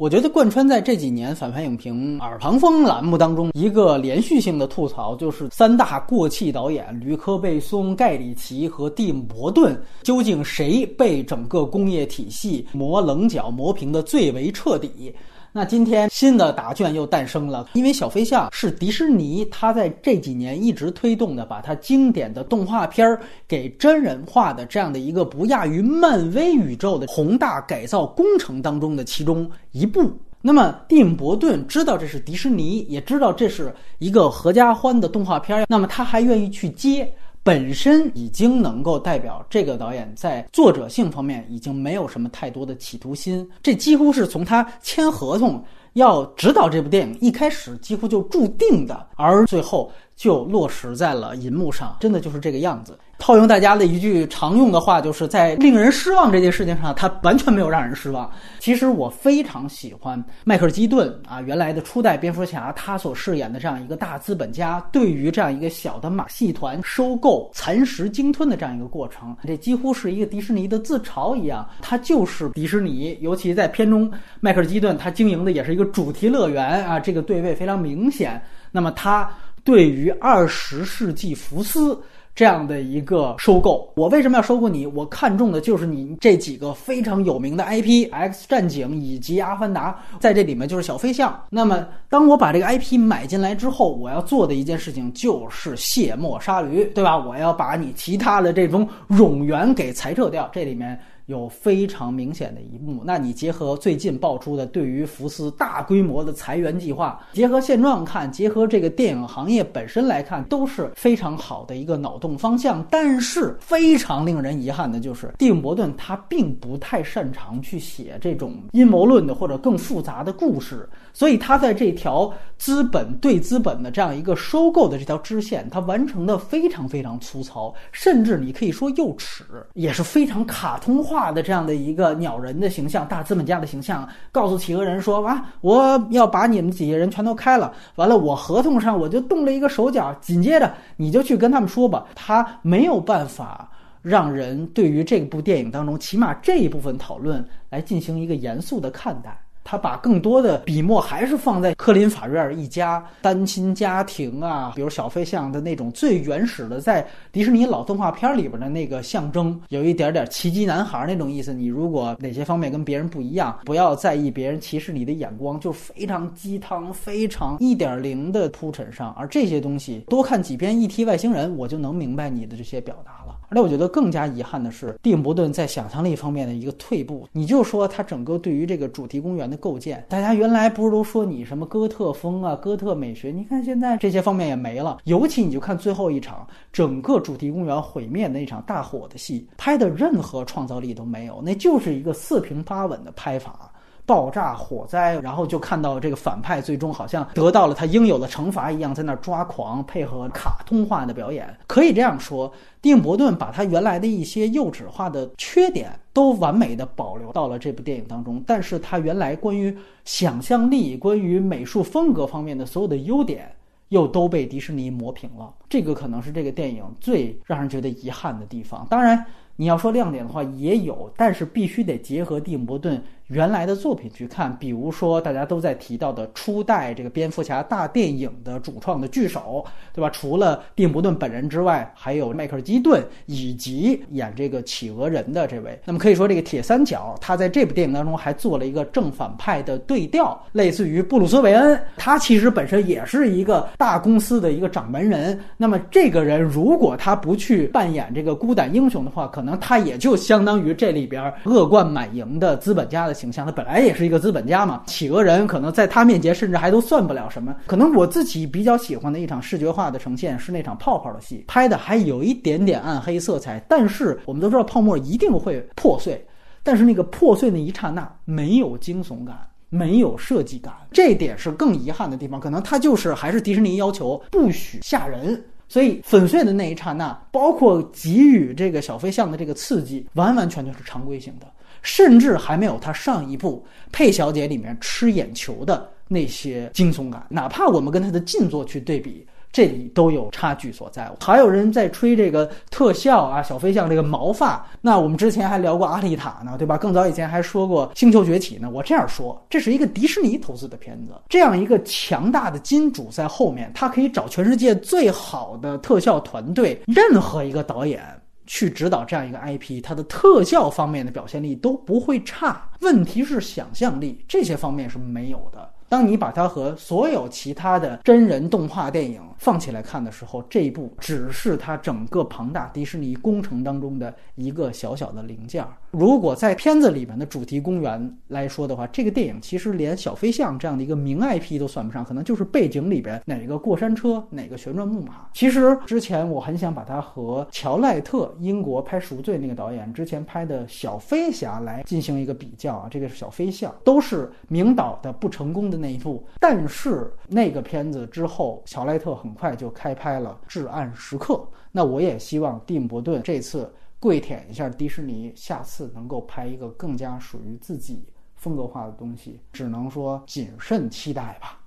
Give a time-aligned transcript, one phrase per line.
[0.00, 15.14] 我觉得贯穿在这几年反派影评耳旁风栏目当中，一个连续性的吐槽就是三大过气导演吕克·贝松、盖里奇和蒂姆·伯顿，究竟谁被整个工业体系磨棱角、磨平的最为彻底？
[15.52, 30.12] 那今天新的答卷又诞生了，因为小飞象是迪士尼，它在这几年一直推动的，把它经典的动画片儿给真人化的这样的一个不亚于漫威宇宙的宏大改造工程当中的其中一部。
[30.40, 37.12] 那么蒂姆·伯顿知道这是迪士尼，也知道这是一个合家欢的动画片，那么他还愿意去接。
[37.42, 52.98] 本身已经能够代表这个导演在作者性方面已经没有什么太多的企图心，这几乎是从他签合同要指导这部电影一开始几乎就注定的，而最后就落实在了银幕上，真的就是这个样子。
[53.20, 58.28] 套用大家的一句常用的话，就是在令人失望这件事情上，他完全没有让人失望。
[58.58, 71.68] 其实我非常喜欢迈克尔基顿啊，原来的初代蝙蝠侠，他所饰演的这样一个大资本家，对于这样一个小的马戏团收购、蚕食、鲸吞的这样一个过程，这几乎是一个迪士尼的自嘲一样。
[71.82, 78.40] 他就是迪士尼，尤其在片中，迈克尔基顿他经营的也是一个主题乐园啊，这个对位非常明显。
[78.72, 79.30] 那么他
[79.62, 82.00] 对于二十世纪福斯。
[82.34, 84.86] 这样的一个收购，我为什么要收购你？
[84.86, 91.38] 我看中的就是你这几个非常有名的 IP，《X 战警》以及《阿凡达》在这里面就是小飞象。
[91.50, 97.18] 那么，当我把这个 IP 买进来之后，我要做的一件事情就是卸磨杀驴，对吧？
[97.18, 100.48] 我要把你其他的这种冗员给裁撤掉。
[100.52, 100.98] 这里面。
[101.30, 112.84] 有非常明显的一幕，那你结合最近爆出的对于福斯大规模的裁员计划，结合现状看，结合这个电影行业本身来看，都是非常好的一个脑洞方向。
[112.90, 120.88] 但是非常令人遗憾的就是，蒂姆·伯顿他并不太擅长去写这种阴谋论的或者更复杂的故事。
[121.12, 143.68] 所以他在这条资本对资本的这样一个收购的这条支线，他完成的非常非常粗糙，甚至你可以说幼齿，也是非常卡通化的这样的一个鸟人的形象，大资本家的形象，告诉企鹅人说：“啊，我要把你们几个人全都开了，完了我合同上我就动了一个手脚，紧接着你就去跟他们说吧。”他没有办法
[144.02, 149.36] 让人对于这部电影当中起码这一部分讨论来进行一个严肃的看待。
[149.70, 161.54] 他把更多的笔墨还是放在克林·法瑞尔一家单亲家庭啊，比如小飞象的那种最原始的，在迪士尼老动画片里边的那个象征，有一点点奇迹男孩那种意思。
[161.54, 169.14] 你如果哪些方面跟别人不一样，不要在意别人歧视你的眼光，就非常鸡汤、非常一点零的铺陈上。
[169.16, 171.04] 而这些东西，多看几遍《E.T.
[171.04, 173.36] 外星人》，我就能明白你的这些表达了。
[173.50, 177.28] 而且我觉得更加遗憾的是，蒂姆·伯顿在想象力方面的一个退步。
[177.32, 183.30] 你就说他整个对于这个主题公园的构建，大家原来不是都说你什么哥特风啊、哥特美学？
[183.30, 184.98] 你看现在这些方面也没了。
[185.04, 193.72] 尤其你就看最后一场，整个主题公园毁灭的那场大火的戏，拍的任何创造力都没有，那就是一个四平八稳的拍法。
[194.06, 201.54] 爆炸火灾，然后就看到这个反派最终好像得到了他应有的惩罚一样，在那抓狂，配合卡通化的表演。
[201.66, 202.52] 可以这样说，
[202.82, 213.50] 蒂姆·伯顿把他原来的一些幼稚化的缺点都完美的保留到了这部电影当中，但是他原来关于想象力、关于美术风格方面的所有的优点，
[213.90, 215.52] 又都被迪士尼磨平了。
[215.68, 218.86] 这个可能是这个电影最让人觉得遗憾的地方。
[218.90, 219.24] 当然，
[219.60, 222.98] 你要说亮点的话也有，但是必须得结合蒂姆·伯顿。
[223.26, 230.10] 原来的作品去看，比如说大家都在提到的初代这个蝙蝠侠大电影的主创的巨手，对吧？
[230.10, 235.78] 除了蒂姆·伯顿本人之外，还有迈克尔·基顿以及演这个企鹅人的这位。
[235.84, 245.38] 那么可以说，这个铁三角他在这部电影当中还做了一个正反派的对调，类似于布鲁斯·韦恩，他其实本身也是一个大公司的一个掌门人。
[245.56, 253.14] 那么这个人如果他不去扮演这个孤胆英雄的话，可能他也就相当于这里边恶贯满盈的资本家的。
[253.20, 254.82] 形象，他本来也是一个资本家嘛。
[254.86, 257.54] 企鹅人可能在他面前甚至还都算不了什么。
[257.66, 263.62] 可能我自己比较喜欢的一场视觉化的呈现是那场泡泡的戏，拍的还有一点点暗黑色彩。
[263.68, 266.24] 但是我们都知道泡沫一定会破碎，
[266.62, 269.36] 但是那个破碎那一刹那没有惊悚感，
[269.68, 272.40] 没有设计感，这点是更遗憾的地方。
[272.40, 281.46] 可能他就是还是迪士尼要求不许吓人，所以粉碎的那一刹那，包括给予这个小飞象的这个刺激，完完全全是常规性的。
[281.82, 291.10] 甚至还没有他上一部《佩小姐》里面吃眼球的那些惊悚感，哪怕我们跟他的近作去对比，这里都有差距所在。
[291.20, 294.66] 还有人在吹这个特效啊，小飞象这个毛发。
[294.80, 296.78] 那我们之前还聊过阿丽塔呢，对吧？
[296.78, 298.70] 更早以前还说过《星球崛起》呢。
[298.72, 308.02] 我这样说，这是一个迪士尼投资的片子，这样一个强大的金主在后面，他可以找全世界最好的特效团队，任何一个导演
[308.46, 312.68] 去指导这样一个 IP，它的特效方面的表现力都不会差。
[312.80, 315.68] 问题是想象力这些方面是没有的。
[315.88, 325.66] 当你把它和所有其他的真人动画电影放起来看的时候，这一部只是它整个庞大迪士尼工程当中的一个小小的零件。
[325.90, 335.26] 如果在片子里面的主题公园来说的话，这个电影其实连小飞象这样的一个名 IP 都算不上，可能就是背景里边哪个过山车、哪个旋转木马。
[335.34, 345.80] 其实之前我很想把它和乔赖特英国拍《赎罪》那个导演之前拍的小飞侠来进行一个比较啊，这个是小飞象，都是名导的不成功的。
[345.80, 351.34] 那一部，但是那个片子之后，乔赖特很很快就开拍了《至暗时刻》。
[351.70, 358.04] 那我也希望蒂姆·伯顿这次跪舔一下迪士尼，下次能够拍一个更加属于自己
[358.34, 359.40] 风格化的东西。
[359.52, 361.59] 只能说谨慎期待吧。